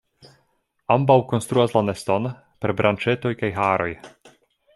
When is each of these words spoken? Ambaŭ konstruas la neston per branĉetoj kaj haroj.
Ambaŭ 0.95 1.17
konstruas 1.33 1.75
la 1.77 1.83
neston 1.91 2.27
per 2.65 2.75
branĉetoj 2.81 3.35
kaj 3.45 3.53
haroj. 3.61 3.93